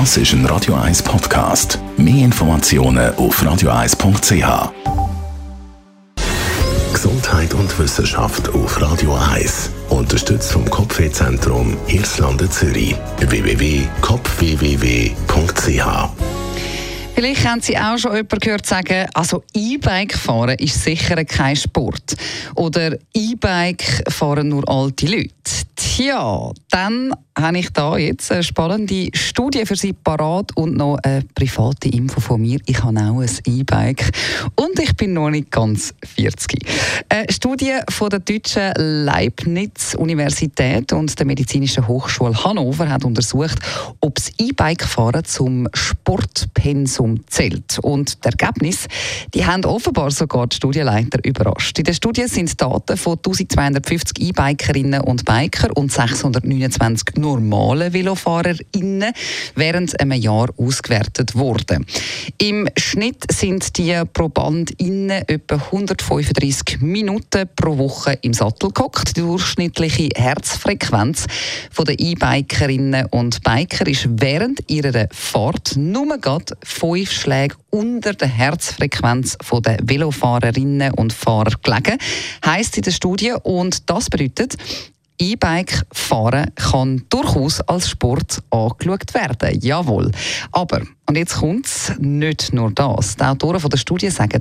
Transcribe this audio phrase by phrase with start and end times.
[0.00, 1.78] Das ist ein Radio 1 Podcast.
[1.96, 4.72] Mehr Informationen auf radio1.ch.
[6.92, 9.70] Gesundheit und Wissenschaft auf Radio 1.
[9.90, 12.96] Unterstützt vom Kopfwehzentrum Irlande Zürich.
[13.20, 15.84] www.kopfwww.ch
[17.14, 22.16] Vielleicht haben Sie auch schon jemanden gehört sagen, also E-Bike fahren ist sicher kein Sport.
[22.56, 25.30] Oder E-Bike fahren nur alte Leute.
[25.96, 31.22] Tja, dann habe ich da jetzt eine spannende Studie für Sie parat und noch eine
[31.34, 32.58] private Info von mir.
[32.66, 34.10] Ich habe auch ein E-Bike
[34.56, 36.64] und ich bin noch nicht ganz 40.
[37.08, 43.58] Eine Studie von der deutschen Leibniz-Universität und der Medizinischen Hochschule Hannover hat untersucht,
[44.00, 47.78] ob das E-Bike-Fahren zum Sportpensum zählt.
[47.80, 48.88] Und die Ergebnisse,
[49.32, 51.78] die haben offenbar sogar die Studienleiter überrascht.
[51.78, 59.12] In der Studie sind Daten von 1250 E-Bikerinnen und Biker und 629 normalen VelofahrerInnen
[59.54, 61.86] während einem Jahr ausgewertet worden.
[62.38, 69.16] Im Schnitt sind die ProbandInnen etwa 135 Minuten pro Woche im Sattel gehockt.
[69.16, 71.26] Die durchschnittliche Herzfrequenz
[71.78, 79.36] der E-Bikerinnen und Biker ist während ihrer Fahrt nur gerade fünf Schläge unter der Herzfrequenz
[79.64, 81.98] der Velofahrerinnen und Fahrer gelegen,
[82.44, 83.34] heisst in der Studie.
[83.42, 84.56] Und das bedeutet,
[85.18, 89.60] E-Bike fahren kann durchaus als Sport angeschaut werden.
[89.60, 90.10] Jawohl.
[90.52, 93.16] Aber, und jetzt kommt es, nicht nur das.
[93.16, 94.40] Die Autoren von der Studie sagen,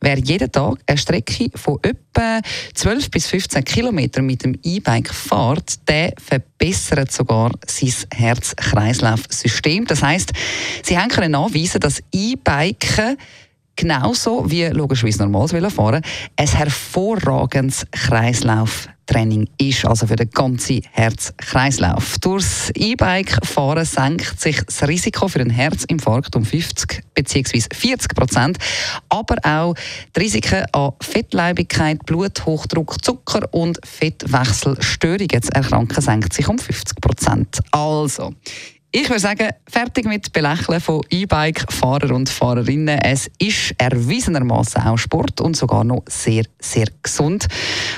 [0.00, 2.40] wer jeden Tag eine Strecke von etwa
[2.74, 9.86] 12 bis 15 Kilometern mit dem E-Bike fährt, der verbessert sogar sein Herz-Kreislauf-System.
[9.86, 10.32] Das heißt,
[10.82, 13.16] sie können nachweisen, dass E-Biken
[13.76, 16.02] genauso wie logischerweise normales Velofahren
[16.36, 22.18] ein hervorragendes Kreislauf Training ist, also für den ganzen Herz-Kreislauf.
[22.20, 27.62] Durchs E-Bike-Fahren senkt sich das Risiko für einen Herzinfarkt um 50 bzw.
[27.72, 28.58] 40 Prozent,
[29.08, 29.74] aber auch
[30.16, 37.60] die Risiken an Fettleibigkeit, Bluthochdruck, Zucker und Fettwechselstörungen zu erkranken senkt sich um 50 Prozent.
[37.72, 38.32] Also,
[38.96, 43.00] ich würde sagen, fertig mit Belächeln von E-Bike-Fahrer und Fahrerinnen.
[43.00, 47.48] Es ist erwiesenermaßen auch Sport und sogar noch sehr, sehr gesund.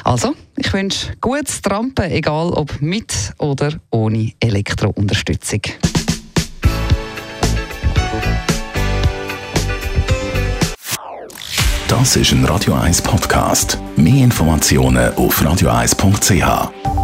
[0.05, 5.61] Also, ich wünsche gutes Trampen, egal ob mit oder ohne Elektrounterstützung.
[11.89, 13.79] Das ist ein Radio 1 Podcast.
[13.97, 16.96] Mehr Informationen auf radio1.ch.